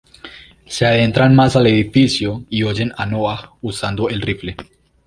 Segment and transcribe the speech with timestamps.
[0.65, 4.57] Se adentran más en el edificio y oyen a Noah usando el rifle.